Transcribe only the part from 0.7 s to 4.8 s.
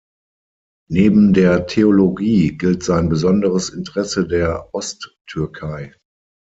Neben der Theologie gilt sein besonderes Interesse der